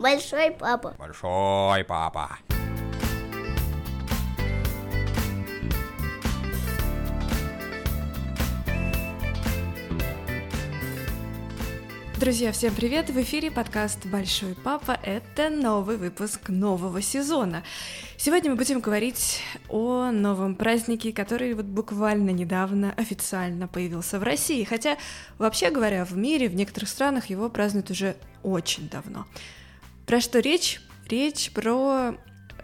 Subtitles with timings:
[0.00, 0.94] Большой папа.
[0.96, 2.38] Большой папа.
[12.20, 13.10] Друзья, всем привет!
[13.10, 15.00] В эфире подкаст «Большой папа».
[15.02, 17.64] Это новый выпуск нового сезона.
[18.16, 24.62] Сегодня мы будем говорить о новом празднике, который вот буквально недавно официально появился в России.
[24.62, 24.96] Хотя,
[25.38, 29.26] вообще говоря, в мире, в некоторых странах его празднуют уже очень давно.
[30.08, 30.80] Про что речь?
[31.10, 32.14] Речь про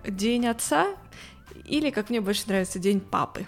[0.07, 0.87] День Отца
[1.67, 3.47] или, как мне больше нравится, День Папы.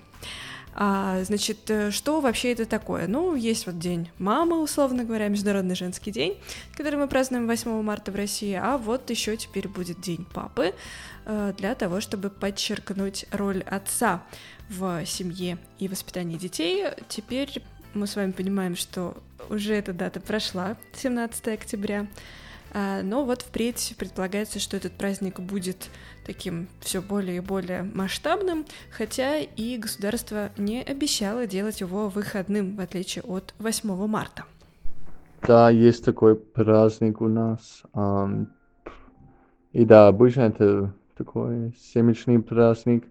[0.75, 3.07] А, значит, э, что вообще это такое?
[3.09, 6.39] Ну, есть вот День мамы, условно говоря, Международный женский день,
[6.75, 10.75] который мы празднуем 8 марта в России, а вот еще теперь будет День папы
[11.25, 14.23] э, для того, чтобы подчеркнуть роль отца
[14.69, 16.85] в семье и воспитании детей.
[17.09, 17.63] Теперь
[17.95, 19.17] мы с вами понимаем, что
[19.49, 22.07] уже эта дата прошла, 17 октября,
[23.03, 25.89] но вот впредь предполагается, что этот праздник будет
[26.27, 32.81] таким все более и более масштабным, хотя и государство не обещало делать его выходным, в
[32.81, 34.45] отличие от 8 марта.
[35.47, 37.83] Да, есть такой праздник у нас.
[39.73, 43.05] И да, обычно это такой семечный праздник.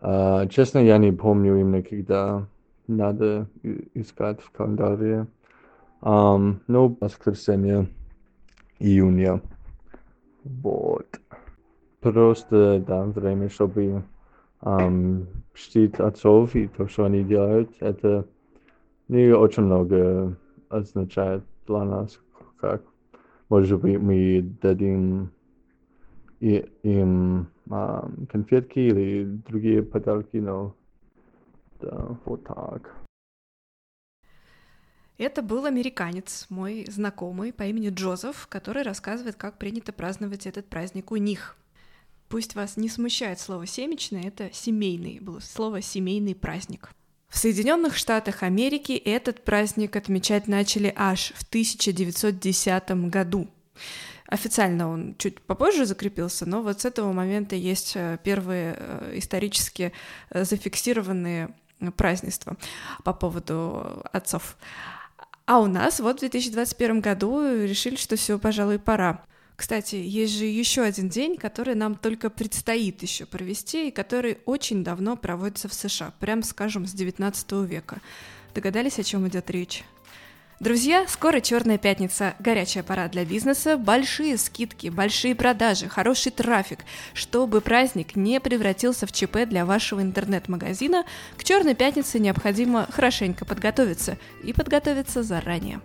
[0.00, 2.46] Uh, честно, я не помню именно, когда
[2.86, 3.48] надо
[3.94, 5.26] искать в календаре.
[6.02, 7.88] Um, ну, воскресенье
[8.78, 9.40] июня.
[10.44, 11.06] Вот.
[12.00, 14.04] Просто, да, время, чтобы
[14.60, 18.26] um, чтить отцов и то, что они делают, это
[19.08, 20.36] не очень много
[20.68, 22.18] означает для нас,
[22.58, 22.82] как,
[23.48, 25.30] может быть, мы дадим
[26.40, 30.74] и, им um, конфетки или другие подарки, но
[31.80, 33.03] да, вот так.
[35.16, 41.12] Это был американец, мой знакомый по имени Джозеф, который рассказывает, как принято праздновать этот праздник
[41.12, 41.56] у них.
[42.28, 46.90] Пусть вас не смущает слово «семечный», это семейный, было слово «семейный праздник».
[47.28, 53.48] В Соединенных Штатах Америки этот праздник отмечать начали аж в 1910 году.
[54.26, 59.92] Официально он чуть попозже закрепился, но вот с этого момента есть э, первые э, исторически
[60.30, 61.54] э, зафиксированные
[61.96, 62.56] празднества
[63.04, 64.56] по поводу отцов.
[65.46, 69.24] А у нас вот в 2021 году решили, что все, пожалуй, пора.
[69.56, 74.82] Кстати, есть же еще один день, который нам только предстоит еще провести, и который очень
[74.82, 78.00] давно проводится в США, прям скажем, с 19 века.
[78.54, 79.84] Догадались, о чем идет речь?
[80.60, 86.84] Друзья, скоро Черная пятница, горячая пора для бизнеса, большие скидки, большие продажи, хороший трафик.
[87.12, 91.04] Чтобы праздник не превратился в ЧП для вашего интернет-магазина,
[91.36, 95.80] к Черной пятнице необходимо хорошенько подготовиться и подготовиться заранее.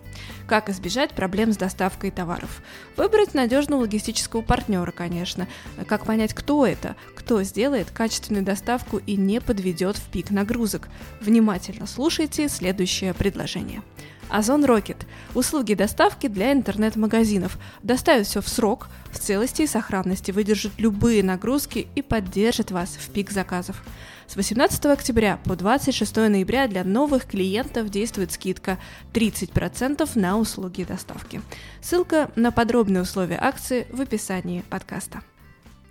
[0.48, 2.62] Как избежать проблем с доставкой товаров?
[2.96, 5.48] Выбрать надежного логистического партнера, конечно.
[5.88, 6.96] Как понять, кто это?
[7.16, 10.90] Кто сделает качественную доставку и не подведет в пик нагрузок?
[11.22, 13.82] Внимательно слушайте следующее предложение.
[14.30, 17.58] Озон Rocket– услуги доставки для интернет-магазинов.
[17.84, 23.10] Доставят все в срок, в целости и сохранности, выдержит любые нагрузки и поддержит вас в
[23.12, 23.84] пик заказов.
[24.28, 28.78] С 18 октября по 26 ноября для новых клиентов действует скидка
[29.14, 31.42] 30% на услуги доставки.
[31.82, 35.24] Ссылка на подробные условия акции в описании подкаста.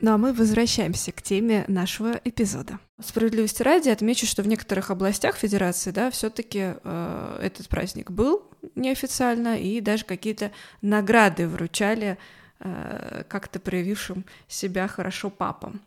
[0.00, 2.78] Ну а мы возвращаемся к теме нашего эпизода.
[3.00, 8.44] Справедливости ради отмечу, что в некоторых областях Федерации, да, все-таки э, этот праздник был
[8.76, 12.16] неофициально, и даже какие-то награды вручали
[12.60, 15.80] э, как-то проявившим себя хорошо папам.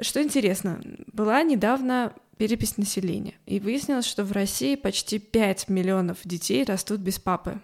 [0.00, 0.80] Что интересно,
[1.12, 7.18] была недавно перепись населения, и выяснилось, что в России почти 5 миллионов детей растут без
[7.18, 7.60] папы.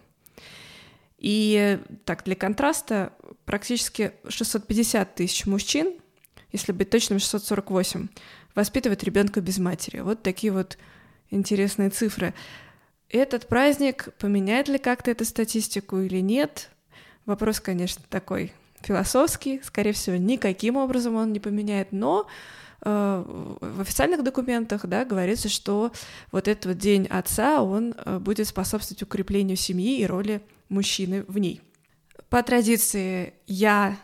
[1.19, 3.13] И так, для контраста,
[3.45, 5.95] практически 650 тысяч мужчин,
[6.53, 8.09] если быть точным, 648,
[8.55, 10.01] воспитывают ребенка без матери.
[10.01, 10.79] Вот такие вот
[11.31, 12.35] интересные цифры.
[13.09, 16.71] Этот праздник поменяет ли как-то эту статистику или нет?
[17.27, 19.61] Вопрос, конечно, такой философский.
[19.65, 22.27] Скорее всего, никаким образом он не поменяет, но
[22.83, 23.25] э,
[23.61, 25.93] в официальных документах да, говорится, что
[26.33, 30.43] вот этот вот день отца, он э, будет способствовать укреплению семьи и роли
[30.75, 31.63] мужчины в ней.
[32.29, 33.97] По традиции я,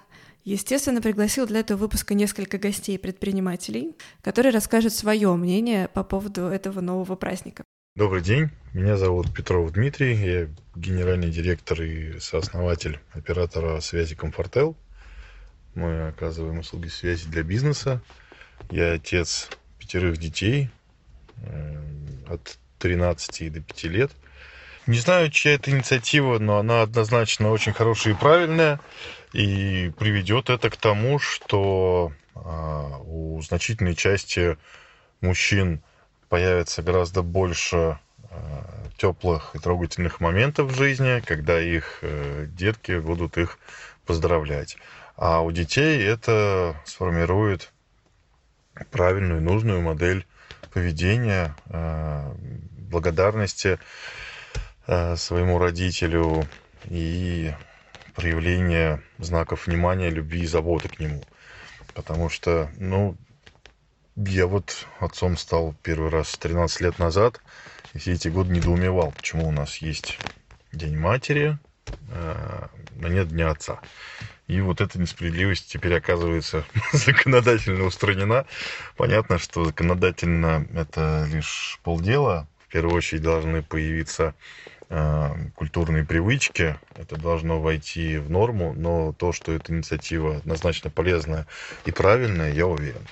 [0.44, 7.16] естественно, пригласил для этого выпуска несколько гостей-предпринимателей, которые расскажут свое мнение по поводу этого нового
[7.16, 7.64] праздника.
[7.96, 14.76] Добрый день, меня зовут Петров Дмитрий, я генеральный директор и сооснователь оператора связи Комфортел.
[15.74, 18.00] Мы оказываем услуги связи для бизнеса.
[18.70, 20.70] Я отец пятерых детей
[21.42, 21.82] э,
[22.28, 24.12] от 13 до 5 лет–
[24.86, 28.80] Не знаю, чья это инициатива, но она однозначно очень хорошая и правильная.
[29.32, 34.56] И приведет это к тому, что а, у значительной части
[35.20, 35.82] мужчин
[36.28, 37.98] появится гораздо больше
[38.30, 43.58] а, теплых и трогательных моментов в жизни, когда их э, детки будут их
[44.04, 44.76] поздравлять.
[45.16, 47.72] А у детей это сформирует
[48.90, 50.26] правильную, нужную модель
[50.72, 52.34] поведения, а,
[52.90, 53.78] благодарности
[55.16, 56.48] своему родителю
[56.86, 57.52] и
[58.16, 61.22] проявления знаков внимания, любви и заботы к нему.
[61.94, 63.16] Потому что, ну,
[64.16, 67.40] я вот отцом стал первый раз 13 лет назад,
[67.94, 70.18] и все эти годы недоумевал, почему у нас есть
[70.72, 71.58] День матери,
[72.12, 73.80] а нет Дня отца.
[74.48, 78.46] И вот эта несправедливость теперь оказывается законодательно устранена.
[78.96, 82.48] Понятно, что законодательно это лишь полдела.
[82.66, 84.34] В первую очередь должны появиться
[84.79, 84.79] Э,
[85.54, 91.46] культурные привычки, это должно войти в норму, но то, что эта инициатива однозначно полезная
[91.84, 93.06] и правильная, я уверен.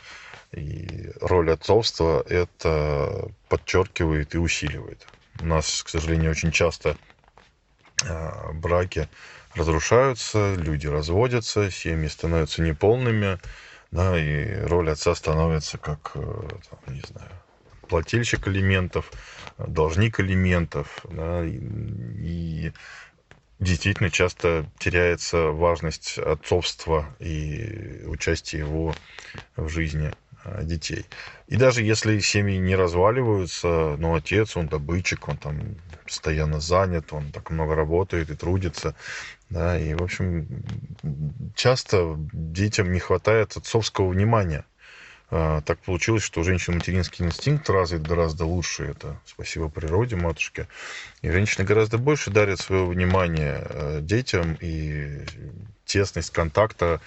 [0.51, 5.07] И роль отцовства это подчеркивает и усиливает.
[5.41, 6.97] У нас, к сожалению, очень часто
[8.05, 9.09] э, браки
[9.55, 13.39] разрушаются, люди разводятся, семьи становятся неполными,
[13.93, 17.31] да, и роль отца становится как, э, там, не знаю,
[17.89, 19.13] плательщик элементов,
[19.59, 21.05] должник элементов.
[21.11, 22.73] Да, и,
[23.59, 28.99] действительно часто теряется важность отцовства и участия его
[29.57, 30.15] в жизни
[30.45, 31.07] а, детей.
[31.49, 35.77] И даже если семьи не разваливаются, но отец, он добытчик, он там
[36.07, 38.95] постоянно занят, он так много работает и трудится,
[39.51, 40.49] да, и, в общем,
[41.55, 44.65] часто детям не хватает отцовского внимания.
[45.31, 48.85] А, так получилось, что у женщин материнский инстинкт развит гораздо лучше.
[48.85, 50.69] Это спасибо природе, матушке.
[51.21, 55.25] И женщины гораздо больше дарят свое внимание э, детям, и
[55.85, 57.01] тесность контакта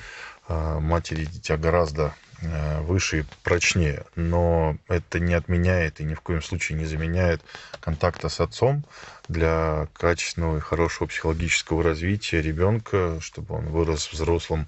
[0.47, 4.06] а, матери и дитя гораздо э, выше и прочнее.
[4.15, 7.41] Но это не отменяет и ни в коем случае не заменяет
[7.79, 8.83] контакта с отцом
[9.29, 14.68] для качественного и хорошего психологического развития ребенка, чтобы он вырос взрослым,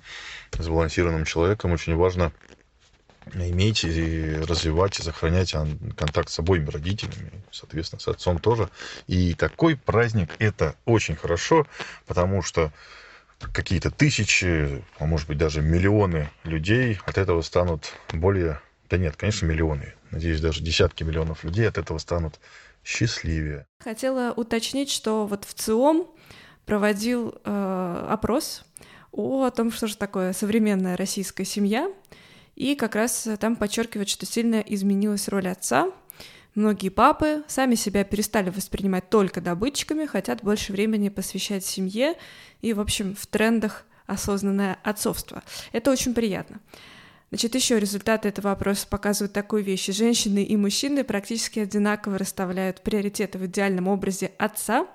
[0.57, 1.71] сбалансированным человеком.
[1.71, 2.31] Очень важно
[3.33, 5.53] иметь и развивать и сохранять
[5.95, 8.69] контакт с обоими родителями, соответственно, с отцом тоже.
[9.07, 11.67] И такой праздник это очень хорошо,
[12.05, 12.71] потому что
[13.51, 19.45] какие-то тысячи, а может быть даже миллионы людей от этого станут более, да нет, конечно,
[19.45, 22.39] миллионы, надеюсь, даже десятки миллионов людей от этого станут
[22.83, 23.65] счастливее.
[23.79, 26.07] Хотела уточнить, что вот в ЦИОМ
[26.65, 28.63] проводил э, опрос
[29.11, 31.91] о том, что же такое современная российская семья,
[32.55, 35.91] и как раз там подчеркивают, что сильно изменилась роль отца.
[36.55, 42.15] Многие папы сами себя перестали воспринимать только добытчиками, хотят больше времени посвящать семье
[42.61, 45.43] и, в общем, в трендах осознанное отцовство.
[45.71, 46.59] Это очень приятно.
[47.29, 49.87] Значит, еще результаты этого опроса показывают такую вещь.
[49.87, 54.85] Женщины и мужчины практически одинаково расставляют приоритеты в идеальном образе отца,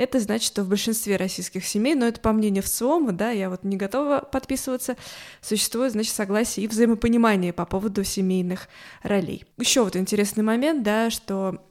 [0.00, 3.64] это значит, что в большинстве российских семей, но это по мнению ВЦИОМа, да, я вот
[3.64, 4.96] не готова подписываться,
[5.42, 8.68] существует, значит, согласие и взаимопонимание по поводу семейных
[9.02, 9.44] ролей.
[9.58, 11.62] Еще вот интересный момент, да, что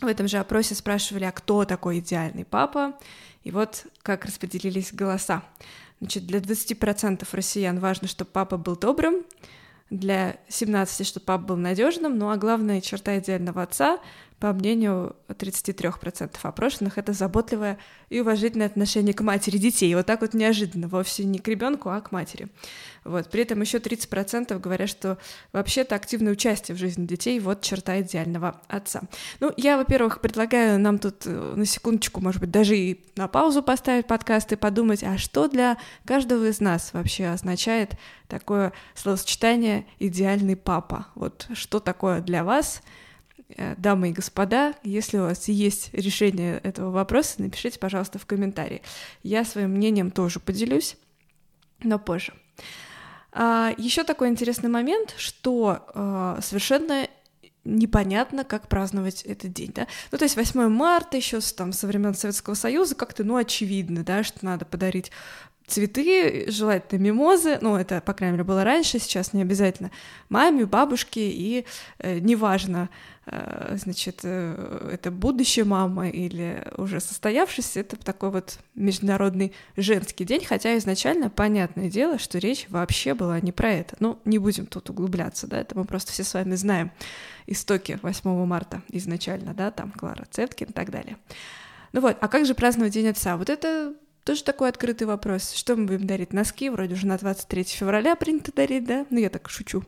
[0.00, 2.98] в этом же опросе спрашивали, а кто такой идеальный папа,
[3.44, 5.42] и вот как распределились голоса.
[6.00, 9.22] Значит, для 20% россиян важно, чтобы папа был добрым,
[9.90, 13.98] для 17, чтобы папа был надежным, ну а главная черта идеального отца
[14.40, 17.78] по мнению 33% опрошенных, это заботливое
[18.08, 19.94] и уважительное отношение к матери детей.
[19.94, 22.48] Вот так вот неожиданно, вовсе не к ребенку, а к матери.
[23.04, 23.30] Вот.
[23.30, 25.18] При этом еще 30% говорят, что
[25.52, 29.02] вообще-то активное участие в жизни детей— вот черта идеального отца.
[29.40, 33.62] Ну, я, во-первых, предлагаю нам тут э, на секундочку, может быть, даже и на паузу
[33.62, 37.92] поставить подкаст и подумать, а что для каждого из нас вообще означает
[38.26, 41.08] такое словосочетание «идеальный папа»?
[41.14, 42.80] Вот что такое для вас—
[43.76, 48.82] дамы и господа, если у вас есть решение этого вопроса, напишите, пожалуйста, в комментарии.
[49.22, 50.96] Я своим мнением тоже поделюсь,
[51.82, 52.32] но позже.
[53.32, 57.06] А, еще такой интересный момент, что а, совершенно
[57.64, 59.86] непонятно, как праздновать этот день, да.
[60.10, 64.24] Ну, то есть 8 марта еще там, со времен Советского Союза как-то, ну, очевидно, да,
[64.24, 65.12] что надо подарить
[65.70, 69.90] цветы, желательно мимозы, ну, это, по крайней мере, было раньше, сейчас не обязательно,
[70.28, 71.64] маме, бабушке, и
[71.98, 72.90] э, неважно,
[73.26, 80.44] э, значит, э, это будущая мама или уже состоявшийся, это такой вот международный женский день,
[80.44, 83.96] хотя изначально понятное дело, что речь вообще была не про это.
[84.00, 86.90] Ну, не будем тут углубляться, да, это мы просто все с вами знаем
[87.46, 91.16] истоки 8 марта изначально, да, там Клара Цеткин и так далее.
[91.92, 93.36] Ну вот, а как же праздновать День Отца?
[93.36, 93.94] Вот это
[94.30, 95.50] тоже такой открытый вопрос.
[95.54, 96.32] Что мы будем дарить?
[96.32, 96.70] Носки?
[96.70, 99.04] Вроде уже на 23 февраля принято дарить, да?
[99.10, 99.82] Ну, я так шучу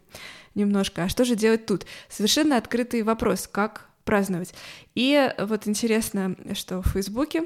[0.57, 1.05] немножко.
[1.05, 1.87] А что же делать тут?
[2.09, 4.53] Совершенно открытый вопрос, как праздновать.
[4.97, 7.45] И вот интересно, что в Фейсбуке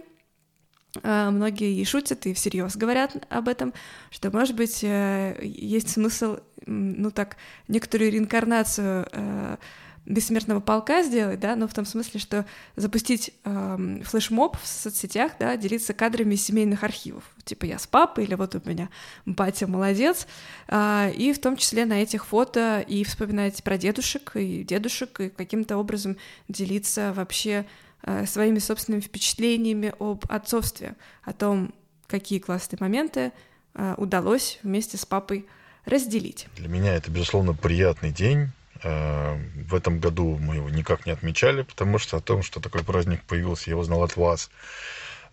[1.02, 3.74] э, многие и шутят, и всерьез говорят об этом,
[4.08, 7.36] что, может быть, э, есть смысл, ну так,
[7.68, 9.56] некоторую реинкарнацию э,
[10.06, 12.46] бессмертного полка сделать, да, но в том смысле, что
[12.76, 17.24] запустить э, флешмоб в соцсетях, да, делиться кадрами семейных архивов.
[17.44, 18.88] Типа я с папой, или вот у меня
[19.26, 20.26] батя молодец.
[20.68, 25.28] Э, и в том числе на этих фото и вспоминать про дедушек и дедушек, и
[25.28, 26.16] каким-то образом
[26.48, 27.66] делиться вообще
[28.02, 30.94] э, своими собственными впечатлениями об отцовстве,
[31.24, 31.74] о том,
[32.06, 33.32] какие классные моменты
[33.74, 35.46] э, удалось вместе с папой
[35.84, 36.46] разделить.
[36.56, 38.50] Для меня это, безусловно, приятный день
[38.86, 43.22] в этом году мы его никак не отмечали, потому что о том, что такой праздник
[43.22, 44.50] появился, я узнал от вас.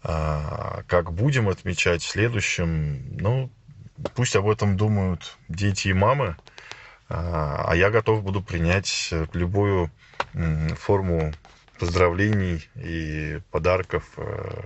[0.01, 3.49] А, как будем отмечать в следующем, ну,
[4.15, 6.35] пусть об этом думают дети и мамы,
[7.09, 9.91] а, а я готов буду принять любую
[10.77, 11.31] форму
[11.79, 14.63] поздравлений и подарков, э,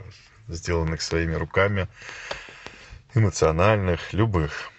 [0.47, 1.87] сделанных своими руками,
[3.15, 4.71] эмоциональных, любых.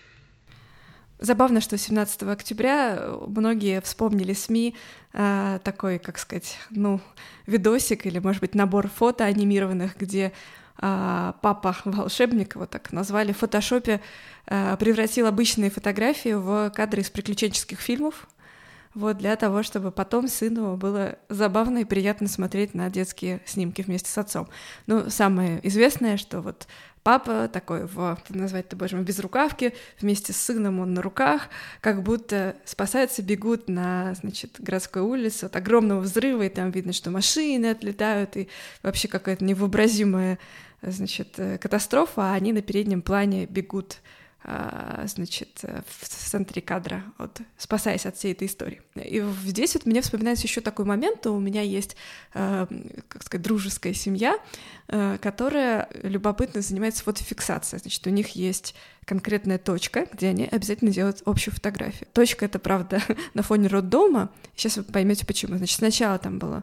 [1.21, 4.77] Забавно, что 17 октября э, многие вспомнили СМИ
[5.13, 7.01] э, такой, как сказать, ну,
[7.47, 10.33] видосик или, может быть, набор фото анимированных, где
[10.81, 14.01] э, папа волшебник, вот так назвали, в фотошопе
[14.47, 18.29] э, превратил обычные фотографии в кадры из приключенческих фильмов,
[18.95, 24.09] вот для того, чтобы потом сыну было забавно и приятно смотреть на детские снимки вместе
[24.11, 24.49] с отцом.
[24.87, 26.67] Ну, самое известное, что вот
[27.03, 31.49] Папа такой в, назвать это, боже без рукавки, вместе с сыном он на руках,
[31.81, 35.45] как будто спасаются, бегут на, значит, городской улице.
[35.45, 38.49] От огромного взрыва, и там видно, что машины отлетают, и
[38.83, 40.39] вообще какая-то невообразимая,
[40.83, 43.99] значит, э, катастрофа, а они на переднем плане бегут
[44.45, 48.83] значит, в центре кадра, вот, спасаясь от всей этой истории.
[48.95, 51.97] И здесь вот мне вспоминается еще такой момент, у меня есть,
[52.35, 52.67] э,
[53.09, 54.39] как сказать, дружеская семья,
[54.89, 57.81] э, которая любопытно занимается фотофиксацией.
[57.81, 58.75] Значит, у них есть
[59.09, 62.07] конкретная точка, где они обязательно делают общую фотографию.
[62.13, 63.01] Точка это, правда,
[63.35, 64.31] на фоне роддома.
[64.55, 65.57] Сейчас вы поймете почему.
[65.57, 66.63] Значит, сначала там было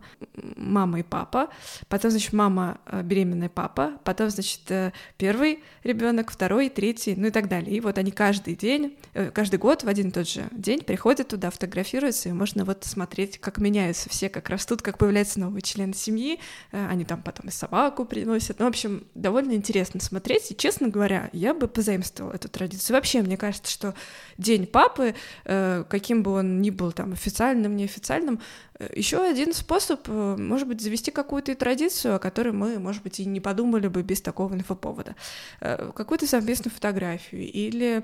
[0.56, 1.50] мама и папа,
[1.90, 7.32] потом, значит, мама э, беременная папа, потом, значит, э, первый ребенок, второй, третий, ну и
[7.32, 7.75] так далее.
[7.75, 11.30] И вот они каждый день, э, каждый год в один и тот же день приходят
[11.30, 15.96] туда, фотографируются, и можно вот смотреть, как меняются все, как растут, как появляются новые члены
[15.96, 16.40] семьи.
[16.72, 18.60] Они там потом и собаку приносят.
[18.60, 20.52] Ну, в общем, довольно интересно смотреть.
[20.52, 22.96] И, честно говоря, я бы позаимствовала эту традицию.
[22.96, 23.94] Вообще, мне кажется, что
[24.38, 25.15] День папы,
[25.46, 28.39] э, каким бы он ни был там официальным, неофициальным,
[28.80, 33.20] э, еще один способ, э, может быть, завести какую-то традицию, о которой мы, может быть,
[33.20, 35.15] и не подумали бы без такого инфоповода.
[35.60, 38.04] Какую-то совместную фотографию или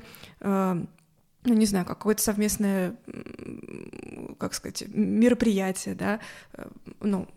[1.44, 2.96] ну, не знаю, какое-то совместное,
[4.38, 6.20] как сказать, мероприятие, да,
[7.00, 7.28] ну,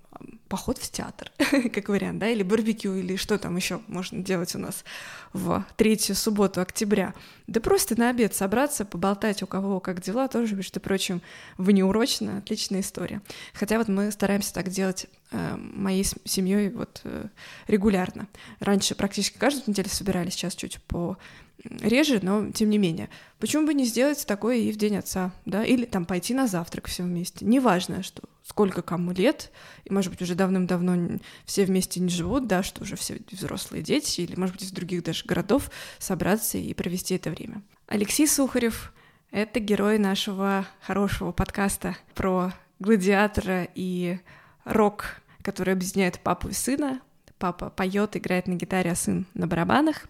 [0.55, 1.33] поход в театр,
[1.75, 4.85] как вариант, да, или барбекю, или что там еще можно делать у нас
[5.33, 7.13] в третью субботу октября.
[7.49, 11.23] Да просто на обед собраться, поболтать у кого как дела, тоже, между прочим,
[11.59, 13.21] внеурочно, отличная история.
[13.53, 17.27] Хотя вот мы стараемся так делать э, моей семьей вот э,
[17.67, 18.29] регулярно.
[18.61, 21.19] Раньше практически каждую неделю собирались, сейчас чуть по
[21.65, 23.09] реже, но тем не менее.
[23.39, 26.89] Почему бы не сделать такое и в День Отца, да, или там пойти на завтрак
[26.89, 27.45] все вместе.
[27.45, 29.51] Неважно, что сколько кому лет,
[29.85, 34.21] и, может быть, уже давным-давно все вместе не живут, да, что уже все взрослые дети,
[34.21, 37.63] или, может быть, из других даже городов собраться и провести это время.
[37.87, 38.93] Алексей Сухарев—
[39.31, 44.19] это герой нашего хорошего подкаста про гладиатора и
[44.65, 47.01] рок, который объединяет папу и сына,
[47.45, 50.07] папа поет, играет на гитаре, а сын на барабанах.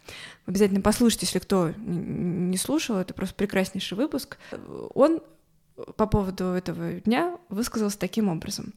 [0.47, 4.39] Обязательно послушайте, если кто не слушал, это просто прекраснейший выпуск.
[4.95, 5.21] Он
[5.97, 8.73] по поводу этого дня высказался таким образом,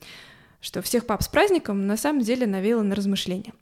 [0.59, 3.53] что всех пап с праздником на самом деле навеяло на размышления.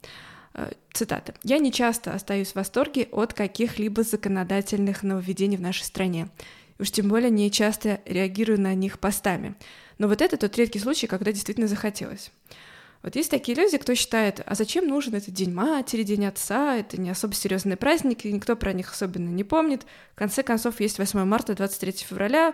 [0.54, 1.34] Э, цитата.
[1.42, 6.30] «Я не часто остаюсь в восторге от каких-либо законодательных нововведений в нашей стране.
[6.78, 9.56] Уж тем более не часто реагирую на них постами.
[9.98, 12.30] Но вот это тот редкий случай, когда действительно захотелось.
[13.06, 17.00] Вот есть такие люди, кто считает, а зачем нужен этот День матери, День отца, это
[17.00, 19.86] не особо серьезные праздники, никто про них особенно не помнит.
[20.14, 22.52] В конце концов, есть 8 марта, 23 февраля,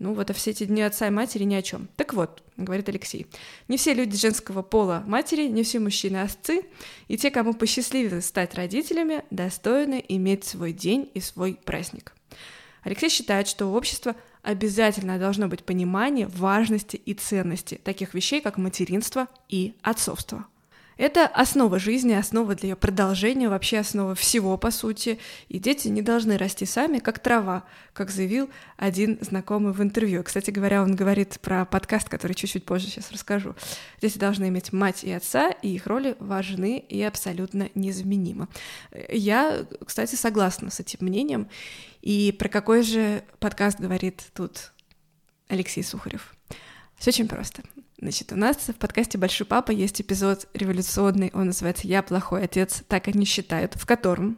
[0.00, 1.88] ну вот а все эти дни отца и матери ни о чем.
[1.94, 3.28] Так вот, говорит Алексей,
[3.68, 6.62] не все люди женского пола матери, не все мужчины осцы,
[7.06, 12.14] и те, кому посчастливилось стать родителями, достойны иметь свой день и свой праздник.
[12.82, 18.58] Алексей считает, что у общества обязательно должно быть понимание важности и ценности таких вещей, как
[18.58, 20.46] материнство и отцовство.
[20.96, 25.18] Это основа жизни, основа для ее продолжения, вообще основа всего, по сути.
[25.48, 30.22] И дети не должны расти сами, как трава, как заявил один знакомый в интервью.
[30.22, 33.56] Кстати говоря, он говорит про подкаст, который чуть-чуть позже сейчас расскажу.
[34.00, 38.46] Дети должны иметь мать и отца, и их роли важны и абсолютно незаменимы.
[39.08, 41.48] Я, кстати, согласна с этим мнением.
[42.04, 44.74] И про какой же подкаст говорит тут
[45.48, 46.36] Алексей Сухарев?
[46.98, 47.62] Все очень просто.
[47.98, 52.82] Значит, у нас в подкасте «Большой папа» есть эпизод революционный, он называется «Я плохой отец»,
[52.88, 54.36] так они считают, в котором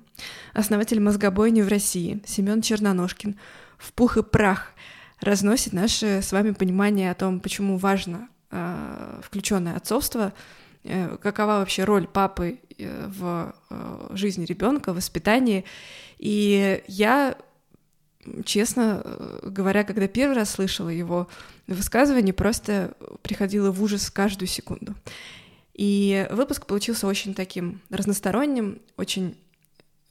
[0.53, 3.37] основатель мозгобойни в России Семен Черноножкин
[3.79, 4.71] в пух и прах
[5.21, 10.33] разносит наше с вами понимание о том, почему важно э, включенное отцовство,
[10.85, 15.65] э, какова вообще роль папы э, в э, жизни ребенка, воспитании.
[16.19, 17.37] И я
[18.45, 21.29] честно э, говоря, когда первый раз слышала его
[21.67, 24.95] высказывание, просто приходила в ужас каждую секунду.
[25.75, 29.37] И выпуск получился очень таким разносторонним, очень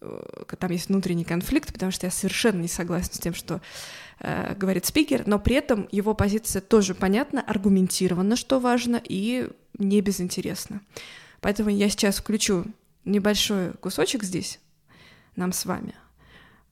[0.01, 3.61] э, там есть внутренний конфликт, потому что я совершенно не согласна с тем, что
[4.19, 10.01] э, говорит спикер, но при этом его позиция тоже понятна, аргументирована, что важно, и не
[10.01, 10.81] безинтересна.
[11.41, 12.65] Поэтому я сейчас включу
[13.03, 14.59] небольшой кусочек здесь,
[15.35, 15.95] нам с вами,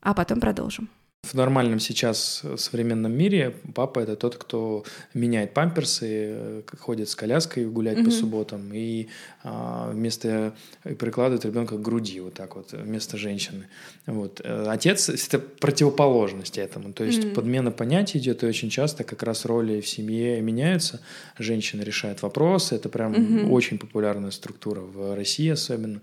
[0.02, 0.90] а потом продолжим.
[1.24, 7.16] В нормальном сейчас э, современном мире папа это тот, кто меняет памперсы, э, ходит с
[7.16, 8.06] коляской гулять mm-hmm.
[8.06, 9.08] по субботам и
[9.46, 10.54] а, вместо
[10.84, 13.68] прикладывает ребенка к груди вот так вот вместо женщины.
[14.06, 17.34] Вот э, отец это противоположность этому, то есть mm-hmm.
[17.34, 21.00] подмена понятий идет и очень часто как раз роли в семье меняются.
[21.40, 23.50] Женщина решает вопросы, это прям mm-hmm.
[23.50, 26.02] очень популярная структура в России особенно.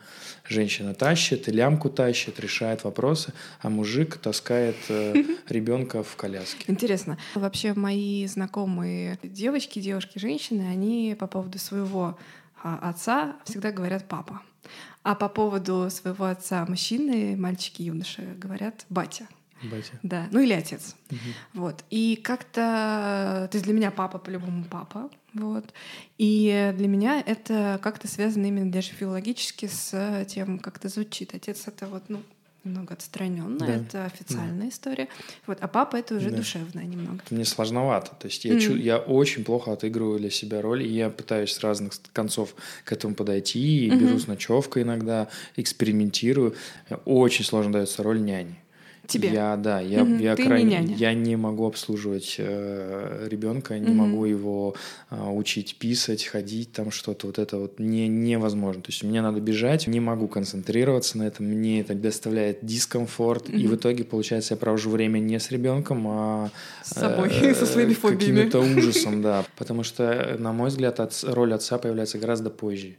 [0.49, 4.77] Женщина тащит, лямку тащит, решает вопросы, а мужик таскает
[5.49, 6.65] ребенка в коляске.
[6.69, 7.19] Интересно.
[7.35, 12.19] Вообще мои знакомые девочки, девушки, женщины, они по поводу своего
[12.63, 14.43] а, отца всегда говорят папа.
[15.03, 19.27] А по поводу своего отца мужчины, мальчики, юноши говорят батя.
[19.63, 19.93] Батя.
[20.03, 20.97] Да, ну или отец.
[21.11, 21.19] Угу.
[21.55, 21.85] Вот.
[21.91, 23.49] И как-то...
[23.51, 25.11] То есть для меня папа по-любому папа.
[25.35, 25.73] Вот.
[26.19, 31.35] И для меня это как-то связано именно даже филологически с тем, как это звучит.
[31.35, 32.23] Отец— это вот, ну,
[32.65, 33.67] немного отстраненно, да.
[33.67, 34.69] это официальная да.
[34.69, 35.09] история.
[35.47, 36.39] Вот, а папа это уже да.
[36.39, 37.21] душевная немного.
[37.31, 38.13] Мне сложновато.
[38.19, 38.61] То есть я, mm.
[38.61, 42.93] чу, я очень плохо отыгрываю для себя роль, и я пытаюсь с разных концов к
[42.93, 43.97] этому подойти, и mm-hmm.
[43.97, 46.55] беру с ночевкой иногда, экспериментирую.
[47.05, 48.57] Очень сложно дается роль няни.
[49.11, 49.31] Тебе?
[49.31, 53.95] Я, да, я, угу, я крайне, не я не могу обслуживать э, ребенка, не угу.
[53.95, 54.75] могу его
[55.11, 57.27] э, учить писать, ходить, там что-то.
[57.27, 58.83] Вот это вот не, невозможно.
[58.83, 63.57] То есть мне надо бежать, не могу концентрироваться на этом, мне это доставляет дискомфорт, угу.
[63.57, 66.51] и в итоге, получается, я провожу время не с ребенком, а
[66.83, 68.45] с собой, э, со своими фобиями.
[68.45, 69.45] Каким-то ужасом, да.
[69.57, 72.97] Потому что, на мой взгляд, роль отца появляется гораздо позже.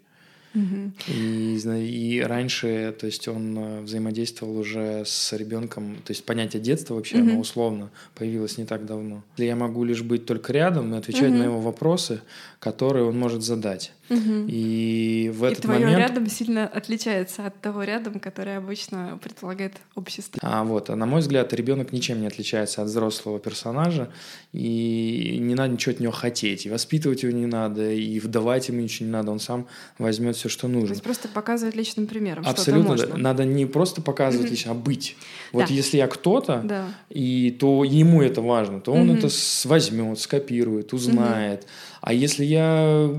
[1.07, 6.95] И, и раньше, то есть он э, взаимодействовал уже с ребенком, то есть понятие детства
[6.95, 7.31] вообще, mm-hmm.
[7.31, 9.23] оно условно появилось не так давно.
[9.37, 11.37] Я могу лишь быть только рядом и отвечать mm-hmm.
[11.37, 12.21] на его вопросы,
[12.61, 13.91] которые он может задать.
[14.11, 14.45] Угу.
[14.47, 15.99] И в этот и твое момент...
[15.99, 20.39] рядом сильно отличается от того рядом, который обычно предполагает общество.
[20.43, 24.11] А вот, а на мой взгляд, ребенок ничем не отличается от взрослого персонажа,
[24.53, 28.81] и не надо ничего от него хотеть, и воспитывать его не надо, и вдавать ему
[28.81, 29.65] ничего не надо, он сам
[29.97, 30.89] возьмет все, что нужно.
[30.89, 32.43] То есть просто показывать личным примером.
[32.45, 33.23] Абсолютно, что-то можно.
[33.23, 34.51] надо не просто показывать угу.
[34.51, 35.15] лично, а быть.
[35.51, 35.73] Вот да.
[35.73, 36.85] если я кто-то, да.
[37.09, 39.17] и то ему это важно, то он угу.
[39.17, 39.29] это
[39.63, 41.61] возьмет, скопирует, узнает.
[41.61, 41.69] Угу.
[42.01, 43.09] А если я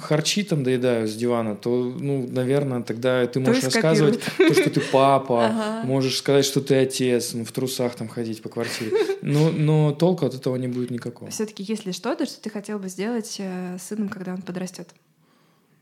[0.00, 4.80] харчи там доедаю с дивана, то, ну, наверное, тогда ты можешь рассказывать то, что ты
[4.80, 5.86] папа, ага.
[5.86, 8.92] можешь сказать, что ты отец, ну, в трусах там ходить по квартире.
[9.22, 11.30] Но, но толку от этого не будет никакого.
[11.30, 14.88] Все-таки есть ли что-то, что ты хотел бы сделать э, с сыном, когда он подрастет?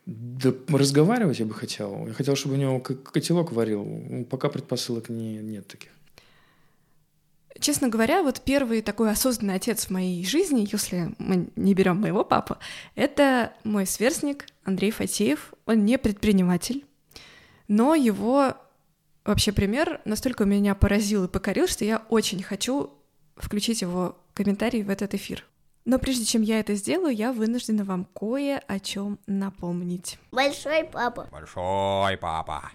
[0.06, 2.06] Да разговаривать я бы хотел.
[2.06, 3.86] Я хотел, чтобы у него котелок варил.
[4.30, 5.90] Пока предпосылок не, нет таких.
[7.60, 12.24] Честно говоря, вот первый такой осознанный отец в моей жизни, если мы не берем моего
[12.24, 12.56] папу,
[12.94, 15.52] это мой сверстник Андрей Фатеев.
[15.66, 16.84] Он не предприниматель,
[17.66, 18.54] но его
[19.24, 22.90] вообще пример настолько меня поразил и покорил, что я очень хочу
[23.36, 25.44] включить его комментарий в этот эфир.
[25.84, 30.18] Но прежде чем я это сделаю, я вынуждена вам кое о чем напомнить.
[30.30, 31.28] Большой папа.
[31.32, 32.70] Большой папа.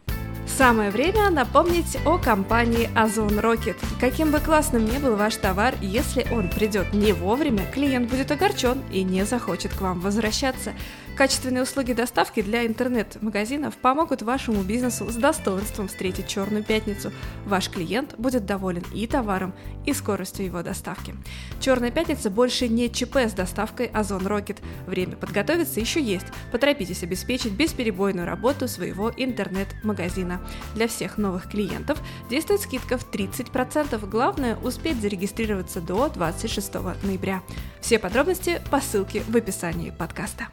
[0.57, 3.75] Самое время напомнить о компании Озон Rocket.
[3.99, 8.83] Каким бы классным ни был ваш товар, если он придет не вовремя, клиент будет огорчен
[8.91, 10.73] и не захочет к вам возвращаться.
[11.15, 17.11] Качественные услуги доставки для интернет-магазинов помогут вашему бизнесу с достоинством встретить Черную пятницу.
[17.45, 19.53] Ваш клиент будет доволен и товаром,
[19.85, 21.13] и скоростью его доставки.
[21.59, 24.57] Черная пятница больше не ЧП с доставкой Озон Рокет.
[24.87, 26.25] Время подготовиться еще есть.
[26.51, 30.41] Поторопитесь обеспечить бесперебойную работу своего интернет-магазина.
[30.73, 34.09] Для всех новых клиентов действует скидка в 30%.
[34.09, 36.73] Главное успеть зарегистрироваться до 26
[37.03, 37.43] ноября.
[37.81, 40.47] Все подробности по ссылке в описании подкаста.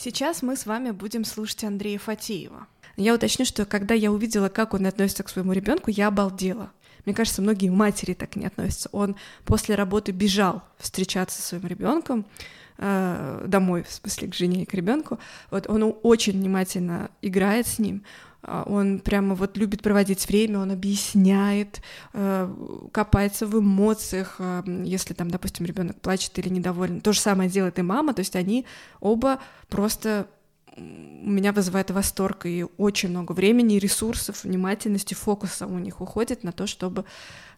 [0.00, 2.68] Сейчас мы с вами будем слушать Андрея Фатеева.
[2.96, 6.70] Я уточню, что когда я увидела, как он относится к своему ребенку, я обалдела.
[7.04, 8.88] Мне кажется, многие матери так не относятся.
[8.92, 12.26] Он после работы бежал встречаться со своим ребенком
[12.76, 15.18] э, домой, в смысле, к жене и к ребенку.
[15.50, 18.04] Вот он очень внимательно играет с ним.
[18.42, 25.14] А, он прямо вот любит проводить время, он объясняет, э, копается в эмоциях, э, если
[25.14, 27.00] там, допустим, ребенок плачет или недоволен.
[27.00, 28.64] То же самое делает и мама, то есть они
[29.00, 30.28] оба просто
[30.76, 36.52] у меня вызывает восторг и очень много времени, ресурсов, внимательности, фокуса у них уходит на
[36.52, 37.04] то, чтобы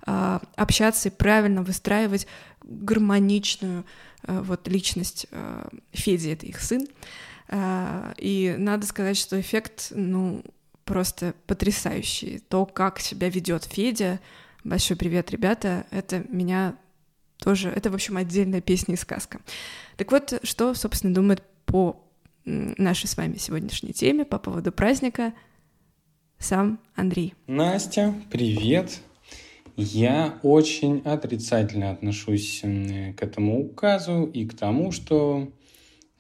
[0.07, 2.27] э, общаться и правильно выстраивать
[2.63, 3.85] гармоничную
[4.23, 5.27] вот личность
[5.93, 6.87] Феди, это их сын.
[8.19, 10.45] И надо сказать, что эффект, ну,
[10.85, 12.41] просто потрясающий.
[12.49, 14.21] То, как себя ведет Федя.
[14.65, 15.87] Большой привет, ребята.
[15.91, 16.77] Это меня
[17.39, 17.69] тоже...
[17.71, 19.41] Это, в общем, отдельная песня и сказка.
[19.97, 22.05] Так вот, что, собственно, думает по
[22.45, 25.33] нашей с вами сегодняшней теме по поводу праздника
[26.39, 27.35] сам Андрей.
[27.47, 29.01] Настя, привет.
[29.77, 35.51] Я очень отрицательно отношусь к этому указу и к тому, что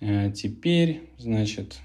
[0.00, 1.78] э, теперь, значит,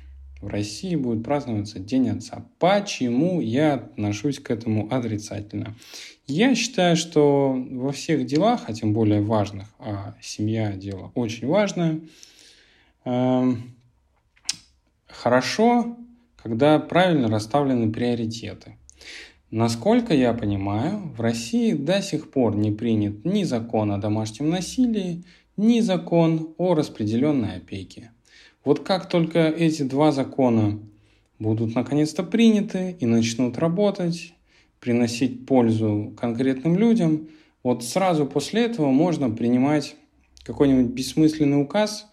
[0.46, 2.46] в России будет праздноваться День Отца.
[2.60, 5.76] Почему я отношусь к этому отрицательно?
[6.28, 12.02] Я считаю, что во всех делах, а тем более важных, а семья– дело очень важное,
[13.06, 13.76] эм,
[15.08, 15.98] хорошо,
[16.36, 18.78] когда правильно расставлены приоритеты.
[19.50, 25.24] Насколько я понимаю, в России до сих пор не принят ни закон о домашнем насилии,
[25.58, 28.12] ни закон о распределенной опеке.
[28.66, 30.80] Вот как только эти два закона
[31.38, 34.34] будут наконец-то приняты и начнут работать,
[34.80, 37.30] приносить пользу конкретным людям,
[37.64, 39.96] вот сразу после этого можно принимать
[40.44, 42.08] какой-нибудь бессмысленный указ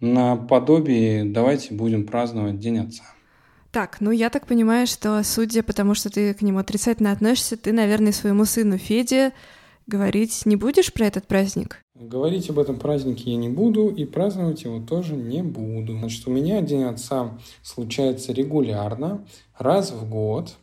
[0.00, 3.04] на подобие «давайте будем праздновать День Отца».
[3.70, 7.56] Так, ну я так понимаю, что судя по тому, что ты к нему отрицательно относишься,
[7.56, 9.32] ты, наверное, своему сыну Феде
[9.86, 11.81] говорить не будешь про этот праздник?
[11.94, 15.98] Говорить об этом празднике я не буду и праздновать его тоже не буду.
[15.98, 19.26] Значит, у меня День Отца случается регулярно,
[19.58, 20.54] раз в год.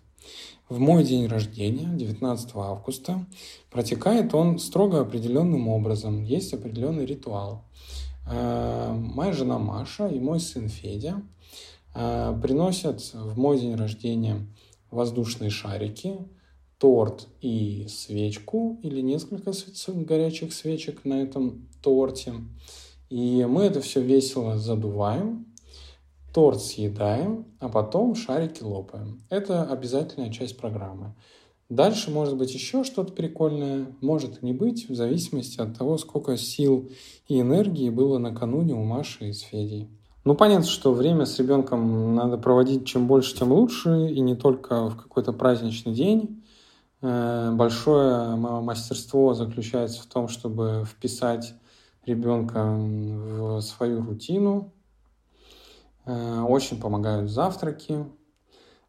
[0.69, 3.25] В мой день рождения, 19 августа,
[3.69, 6.23] протекает он строго определенным образом.
[6.23, 7.63] Есть определенный ритуал.
[8.27, 11.21] Э, моя жена Маша и мой сын Федя
[11.93, 14.47] э, приносят в мой день рождения
[14.89, 16.17] воздушные шарики,
[16.79, 19.51] торт и свечку или несколько
[19.87, 22.33] горячих свечек на этом торте.
[23.09, 25.45] И мы это все весело задуваем,
[26.33, 29.21] торт съедаем, а потом шарики лопаем.
[29.29, 31.13] Это обязательная часть программы.
[31.69, 36.89] Дальше может быть еще что-то прикольное, может не быть, в зависимости от того, сколько сил
[37.27, 39.87] и энергии было накануне у Маши и с Федей.
[40.25, 44.89] Ну, понятно, что время с ребенком надо проводить чем больше, тем лучше, и не только
[44.89, 46.38] в какой-то праздничный день.
[47.01, 51.53] Э, большое мастерство заключается в том, чтобы вписать
[52.05, 54.73] ребенка в свою рутину.
[56.05, 58.05] Э, очень помогают завтраки,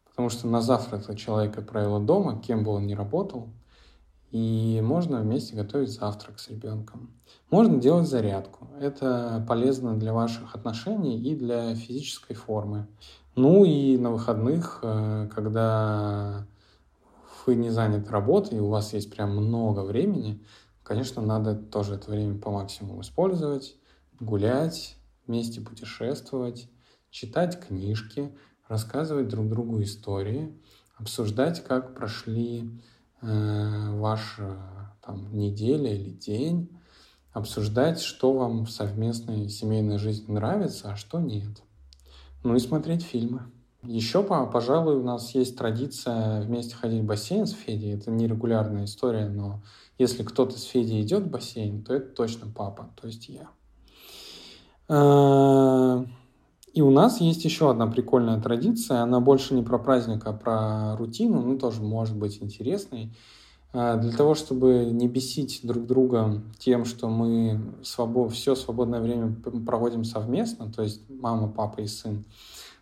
[0.05, 3.49] потому что на завтрак человек, как правило, дома, кем бы он ни работал,
[4.31, 7.11] и можно вместе готовить завтрак с ребенком.
[7.51, 8.69] Можно делать зарядку.
[8.81, 12.87] Это полезно для ваших отношений и для физической формы.
[13.35, 16.47] Ну и на выходных, э, когда
[17.47, 20.45] вы не заняты работой, и у вас есть прям много времени,
[20.83, 23.77] конечно, надо тоже это время по максимуму использовать,
[24.19, 26.69] гулять, вместе путешествовать,
[27.11, 28.37] читать книжки,
[28.69, 30.57] рассказывать друг другу истории,
[30.97, 32.71] обсуждать, как прошли
[33.23, 34.57] э, ваша
[35.01, 36.71] там, неделя или день,
[37.33, 41.63] обсуждать, что вам в совместной семейной жизни нравится, а что нет.
[42.43, 43.51] Ну и смотреть фильмы.
[43.83, 47.95] Еще, пожалуй, у нас есть традиция вместе ходить в бассейн с Федей.
[47.95, 49.63] Это нерегулярная история, но
[49.97, 53.49] если кто-то с Федей идет в бассейн, то это точно папа, то есть я.
[54.89, 56.05] А,
[56.75, 59.01] и у нас есть еще одна прикольная традиция.
[59.01, 63.15] Она больше не про праздник, а про рутину, ну тоже может быть интересной.
[63.73, 68.33] А, для того, чтобы не бесить друг друга тем, что мы свобод...
[68.33, 72.25] все свободное время проводим совместно, то есть мама, папа и сын,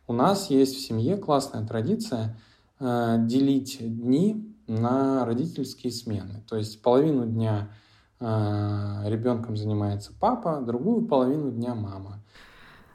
[0.08, 2.36] у нас есть в семье классная традиция
[2.80, 6.42] э, делить дни на родительские смены.
[6.48, 7.68] То есть половину дня
[8.18, 8.24] э,
[9.04, 12.20] ребенком занимается папа, другую половину дня мама.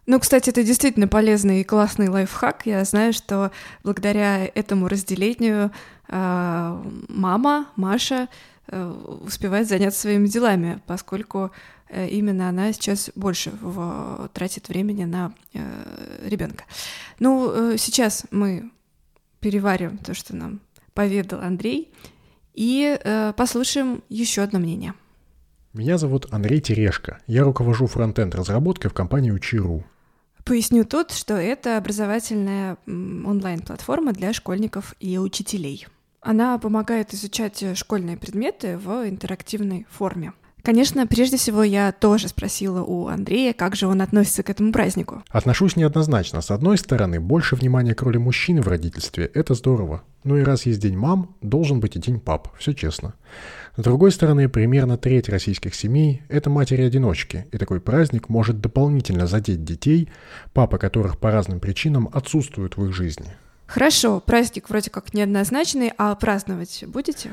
[0.06, 2.66] Ну, кстати, это действительно полезный и классный лайфхак.
[2.66, 3.52] Я знаю, что
[3.84, 5.72] благодаря этому разделению
[6.10, 8.28] э, мама, Маша,
[8.68, 8.92] э,
[9.26, 11.52] успевает заняться своими делами, поскольку
[11.94, 16.66] именно она сейчас больше в, тратит времени на э, ребенка.
[17.20, 18.72] Ну, э, сейчас мы
[19.40, 20.62] переварим то, что нам
[20.94, 21.92] поведал Андрей,
[22.54, 24.94] и э, послушаем еще одно мнение.
[25.74, 27.20] Меня зовут Андрей Терешко.
[27.26, 29.84] Я руковожу фронтенд разработкой в компании Учи.ру.
[30.46, 35.88] Поясню тут, что это образовательная онлайн-платформа для школьников и учителей.
[36.22, 40.34] Она помогает изучать школьные предметы в интерактивной форме.
[40.66, 45.22] Конечно, прежде всего я тоже спросила у Андрея, как же он относится к этому празднику.
[45.28, 46.40] Отношусь неоднозначно.
[46.40, 50.04] С одной стороны, больше внимания к роли мужчины в родительстве– это здорово.
[50.24, 53.16] Ну и раз есть день мам, должен быть и день пап, все честно.
[53.76, 59.66] С другой стороны, примерно треть российских семей– это матери-одиночки, и такой праздник может дополнительно задеть
[59.66, 60.10] детей,
[60.54, 63.36] папы которых по разным причинам отсутствуют в их жизни.
[63.68, 67.32] Хорошо, праздник вроде как неоднозначный, а праздновать будете?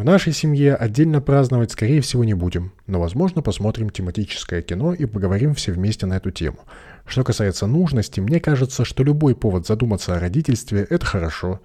[0.00, 5.04] В нашей семье отдельно праздновать, скорее всего, не будем, но, возможно, посмотрим тематическое кино и
[5.04, 6.56] поговорим все вместе на эту тему.
[7.04, 11.60] Что касается нужности, мне кажется, что любой повод задуматься о родительстве– это хорошо.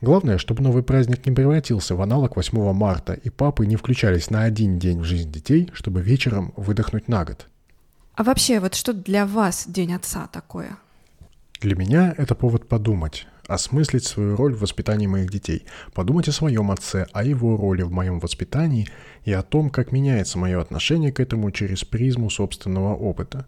[0.00, 4.44] Главное, чтобы новый праздник не превратился в аналог 8 марта, и папы не включались на
[4.44, 7.48] один день в жизнь детей, чтобы вечером выдохнуть на год.
[8.14, 10.76] А вообще, вот что для вас День Отца такое?
[11.60, 16.70] Для меня это повод подумать, осмыслить свою роль в воспитании моих детей, подумать о своем
[16.70, 18.88] отце, о его роли в моем воспитании
[19.26, 23.46] и о том, как меняется мое отношение к этому через призму собственного опыта.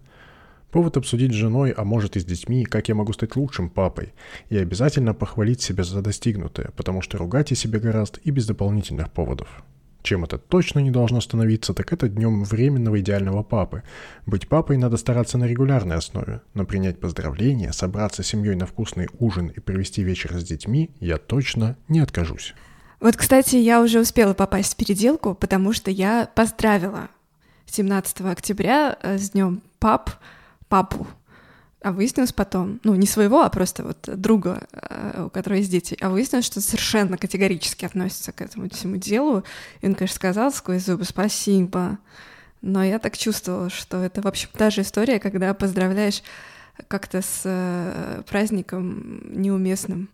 [0.71, 4.13] Повод обсудить с женой, а может и с детьми, как я могу стать лучшим папой,
[4.51, 9.11] и обязательно похвалить себя за достигнутое, потому что ругать я себе гораздо и без дополнительных
[9.11, 9.65] поводов.
[10.03, 13.85] Чем это точно не должно становиться, так это днем временного идеального папы.
[14.27, 19.09] Быть папой надо стараться на регулярной основе, но принять поздравления, собраться с семьей на вкусный
[19.21, 22.55] ужин и провести вечер с детьми я точно не откажусь.
[22.99, 27.09] Вот, кстати, я уже успела попасть в переделку, потому что я поздравила
[27.67, 30.11] 17 октября э, с днем пап,
[30.69, 31.07] папу,
[31.83, 35.97] а выяснилось потом, ну, не своего, а просто вот друга, э, у которого есть дети,
[36.01, 39.45] а выяснилось, что совершенно категорически относится к этому всему делу.
[39.81, 41.99] И он, конечно, сказал сквозь зубы «спасибо».
[42.61, 46.23] Но я так чувствовала, что это, в общем, та же история, когда поздравляешь
[46.89, 50.09] как-то с э, праздником неуместным.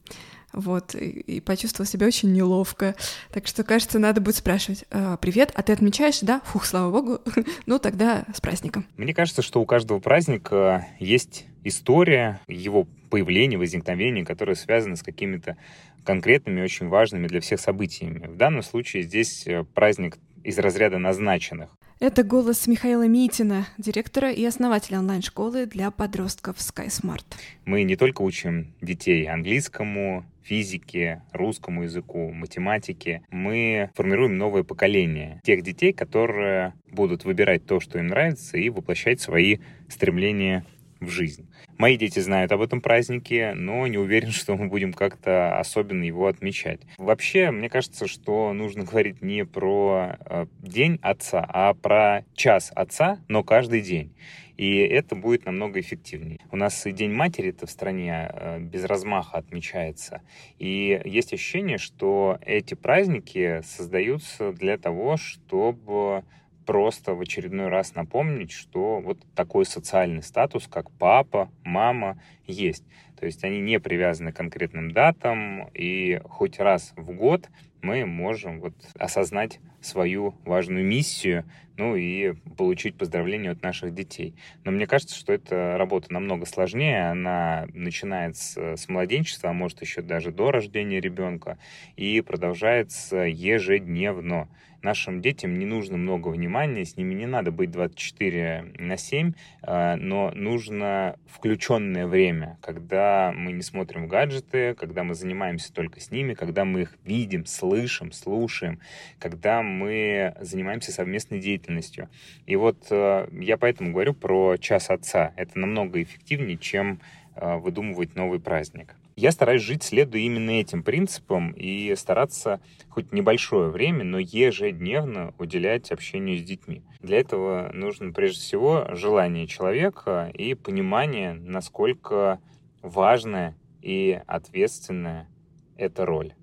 [0.53, 2.95] Вот, и, и почувствовала себя очень неловко.
[3.33, 6.41] Так что, кажется, надо будет спрашивать, «А, привет, а ты отмечаешь, да?
[6.47, 7.21] Фух, слава богу.
[7.67, 8.87] ну, тогда с праздником.
[8.97, 15.57] Мне кажется, что у каждого праздника есть история его появления, возникновения, которая связана с какими-то
[16.05, 18.27] конкретными, очень важными для всех событиями.
[18.27, 21.71] В данном случае здесь э, праздник из разряда назначенных.
[22.01, 27.25] Это голос Михаила Митина, директора и основателя онлайн-школы для подростков SkySmart.
[27.65, 33.23] Мы не только учим детей английскому, физике, русскому языку, математике.
[33.33, 39.21] Мы формируем новое поколение тех детей, которые будут выбирать то, что им нравится, и воплощать
[39.21, 39.59] свои
[39.89, 40.65] стремления
[41.01, 41.48] в жизнь.
[41.79, 46.27] Мои дети знают об этом празднике, но не уверен, что мы будем как-то особенно его
[46.27, 46.81] отмечать.
[46.99, 53.21] Вообще, мне кажется, что нужно говорить не про э, день отца, а про час отца,
[53.29, 54.13] но каждый день.
[54.57, 56.41] И это будет намного эффективнее.
[56.51, 60.23] У нас и День матери это в стране э, без размаха отмечается.
[60.59, 66.25] И есть ощущение, что эти праздники создаются для того, чтобы
[66.69, 72.85] просто в очередной раз напомнить, что вот такой социальный статус, как папа, мама, есть.
[73.19, 77.49] То есть они не привязаны к конкретным датам, и хоть раз в год
[77.81, 81.45] мы можем вот осознать свою важную миссию,
[81.77, 84.35] ну и получить поздравления от наших детей.
[84.65, 90.03] Но мне кажется, что эта работа намного сложнее, она начинается с младенчества, а может еще
[90.03, 91.59] даже до рождения ребенка,
[91.97, 94.49] и продолжается ежедневно
[94.83, 99.97] нашим детям не нужно много внимания, с ними не надо быть 24 на 7, а,
[99.97, 106.35] но нужно включенное время, когда мы не смотрим гаджеты, когда мы занимаемся только с ними,
[106.35, 108.81] когда мы их видим, слышим, слушаем,
[109.19, 112.09] когда мы занимаемся совместной деятельностью.
[112.47, 115.33] И вот э, я поэтому говорю про час отца.
[115.37, 117.01] Это намного эффективнее, чем
[117.35, 118.95] э, выдумывать новый праздник.
[119.17, 125.91] Я стараюсь жить, следуя именно этим принципам и стараться хоть небольшое время, но ежедневно уделять
[125.91, 126.83] общению с детьми.
[127.01, 132.41] Для этого нужно прежде всего желание человека и понимание, насколько
[132.81, 135.29] важная и ответственная
[135.77, 136.35] эта роль.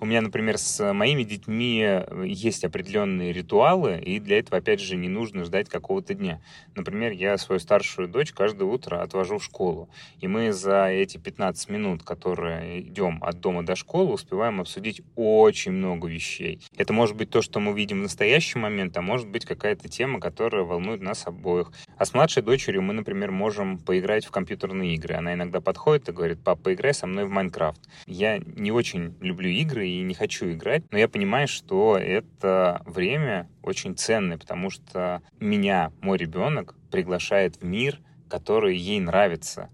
[0.00, 4.96] У меня, например, с моими детьми э, есть определенные ритуалы, и для этого, опять же,
[4.96, 6.42] не нужно ждать какого-то дня.
[6.74, 9.88] Например, я свою старшую дочь каждое утро отвожу в школу,
[10.20, 15.72] и мы за эти 15 минут, которые идем от дома до школы, успеваем обсудить очень
[15.72, 16.60] много вещей.
[16.76, 20.20] Это может быть то, что мы видим в настоящий момент, а может быть какая-то тема,
[20.20, 21.72] которая волнует нас обоих.
[21.96, 25.14] А с младшей дочерью мы, например, можем поиграть в компьютерные игры.
[25.14, 27.80] Она иногда подходит и говорит, пап, поиграй со мной в Майнкрафт.
[28.06, 33.48] Я не очень люблю игры и не хочу играть, но я понимаю, что это время
[33.62, 39.70] очень ценное, потому что меня, мой ребенок, приглашает в мир, который ей нравится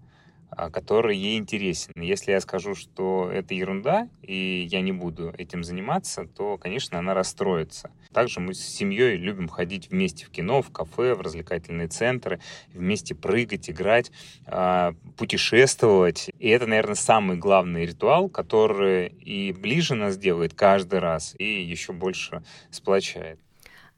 [0.71, 1.93] который ей интересен.
[1.95, 7.13] Если я скажу, что это ерунда, и я не буду этим заниматься, то, конечно, она
[7.13, 7.91] расстроится.
[8.13, 12.41] Также мы с семьей любим ходить вместе в кино, в кафе, в развлекательные центры,
[12.73, 14.11] вместе прыгать, играть,
[14.45, 16.29] а, путешествовать.
[16.39, 21.93] И это, наверное, самый главный ритуал, который и ближе нас делает каждый раз, и еще
[21.93, 23.39] больше сплочает.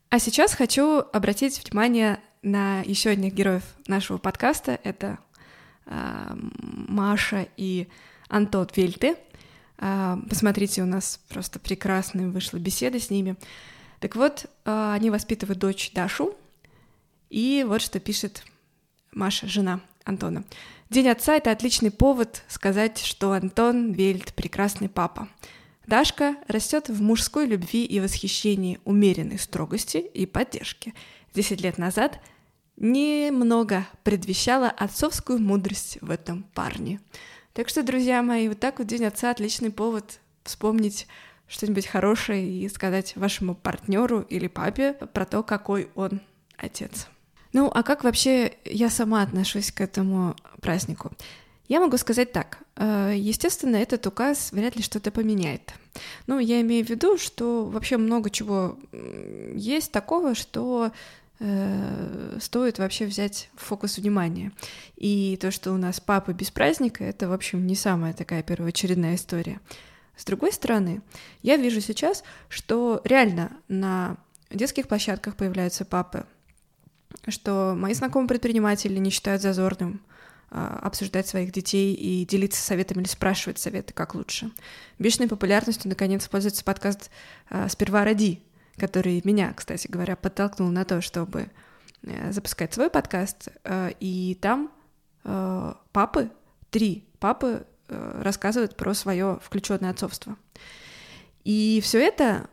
[0.09, 4.79] А сейчас хочу обратить внимание на еще одних героев нашего подкаста.
[4.83, 5.32] Это а,
[5.85, 7.87] Маша и
[8.29, 9.15] Антон Вельты.
[9.77, 13.35] А, посмотрите, у нас просто прекрасная вышла беседа с ними.
[13.99, 16.35] Так вот, а, они воспитывают дочь Дашу,
[17.29, 18.45] и вот что пишет
[19.11, 20.43] Маша, жена Антона.
[20.89, 25.27] День отца— это отличный повод сказать, что Антон Вельт— прекрасный папа.
[25.87, 30.93] Дашка растет в мужской любви и восхищении, умеренной строгости и поддержки.
[31.33, 32.21] Десять лет назад—
[32.77, 36.99] немного предвещала отцовскую мудрость в этом парне.
[37.53, 41.07] Так что, друзья мои, вот так вот День Отца отличный повод вспомнить
[41.47, 46.21] что-нибудь хорошее и сказать вашему партнеру или папе про то, какой он
[46.57, 47.07] отец.
[47.51, 51.11] Ну, а как вообще я сама отношусь к этому празднику?
[51.67, 52.59] Я могу сказать так.
[52.75, 55.73] Э, естественно, этот указ вряд ли что-то поменяет.
[56.27, 58.77] Ну, я имею в виду, что вообще много чего
[59.53, 60.91] есть такого, что
[61.39, 64.51] стоит вообще взять фокус внимания.
[64.95, 69.15] И то, что у нас папа без праздника, это, в общем, не самая такая первоочередная
[69.15, 69.59] история.
[70.15, 71.01] С другой стороны,
[71.41, 74.17] я вижу сейчас, что реально на
[74.51, 76.25] детских площадках появляются папы,
[77.27, 80.01] что мои знакомые предприниматели не считают зазорным
[80.51, 84.51] а, обсуждать своих детей и делиться советами или спрашивать советы, как лучше.
[84.99, 87.09] Бешеной популярностью, наконец, пользуется подкаст
[87.49, 88.41] а, «Сперва роди»,
[88.77, 91.49] который меня, кстати говоря, подтолкнул на то, чтобы
[92.03, 93.49] э, запускать свой подкаст.
[93.63, 94.71] Э, и там
[95.23, 96.31] э, папы,
[96.69, 100.35] три папы рассказывают про свое включенное отцовство.
[101.43, 102.47] И все это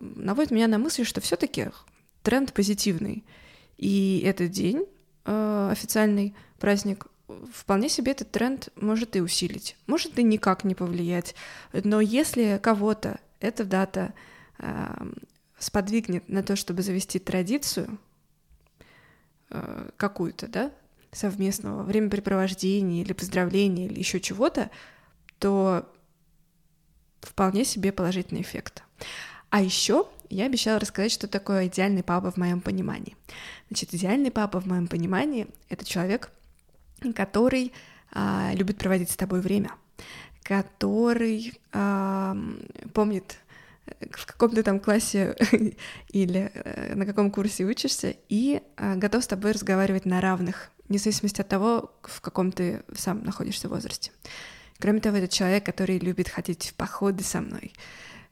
[0.00, 1.68] наводит меня на мысль, что все-таки
[2.22, 3.24] тренд позитивный.
[3.76, 4.86] И этот день,
[5.24, 7.06] официальный праздник,
[7.52, 11.36] вполне себе этот тренд может и усилить, может и никак не повлиять.
[11.72, 14.14] Но если кого-то эта дата
[15.62, 17.98] сподвигнет на то, чтобы завести традицию
[19.50, 20.72] э, какую-то, да,
[21.12, 24.70] совместного времяпрепровождения или поздравления или еще чего-то,
[25.38, 25.88] то
[27.20, 28.82] вполне себе положительный эффект.
[29.50, 33.16] А еще я обещала рассказать, что такое идеальный папа в моем понимании.
[33.68, 36.32] Значит, идеальный папа в моем понимании— это человек,
[37.14, 37.72] который
[38.10, 39.72] а, любит проводить с тобой время,
[40.42, 42.36] который а,
[42.94, 43.36] помнит
[44.12, 45.36] в каком то там классе
[46.10, 50.98] или э, на каком курсе учишься, и э, готов с тобой разговаривать на равных, вне
[50.98, 54.12] зависимости от того, в каком ты сам находишься возрасте.
[54.78, 57.72] Кроме того, это человек, который любит ходить в походы со мной,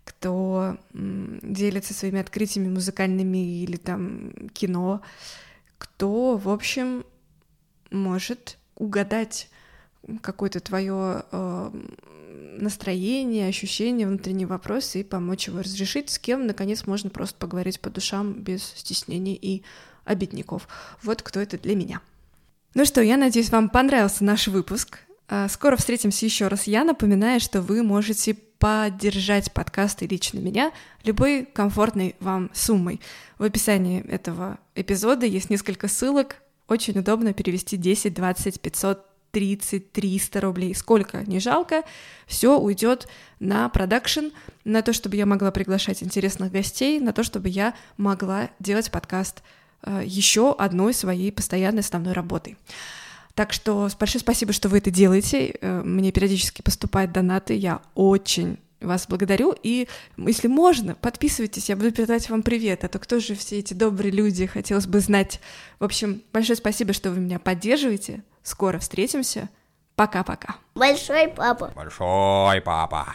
[0.05, 5.03] кто делится своими открытиями музыкальными или там кино,
[5.79, 7.05] кто, в общем,
[7.91, 9.49] может угадать
[10.23, 11.71] какое-то твое э,
[12.59, 17.90] настроение, ощущение, внутренний вопрос и помочь его разрешить, с кем, наконец, можно просто поговорить по
[17.90, 19.62] душам без стеснений и
[20.05, 20.69] обидников.
[21.03, 22.01] Вот кто это для меня.
[22.75, 25.01] Ну что, я надеюсь, вам понравился наш выпуск.
[25.29, 26.66] А, скоро встретимся еще раз.
[26.66, 30.71] Я напоминаю, что вы можете поддержать подкаст и лично меня
[31.03, 33.01] любой комфортной вам суммой.
[33.38, 36.37] В описании этого эпизода есть несколько ссылок.
[36.69, 41.83] Очень удобно перевести 10, 20, 500 30-300 рублей, сколько не жалко,
[42.27, 43.09] все уйдет
[43.39, 44.26] на продакшн,
[44.64, 49.43] на то, чтобы я могла приглашать интересных гостей, на то, чтобы я могла делать подкаст
[49.83, 52.57] э, еще одной своей постоянной основной работой.
[53.35, 55.57] Так что большое спасибо, что вы это делаете.
[55.61, 57.55] Э, мне периодически поступают донаты.
[57.55, 59.55] Я очень вас благодарю.
[59.62, 62.85] И если можно, подписывайтесь, я буду передавать вам привет.
[62.85, 65.41] А то кто же все эти добрые люди, хотелось бы знать.
[65.78, 68.22] В общем, большое спасибо, что вы меня поддерживаете.
[68.43, 69.49] Скоро встретимся.
[69.97, 70.57] Пока-пока.
[70.74, 71.72] Большой папа.
[71.74, 73.14] Большой папа.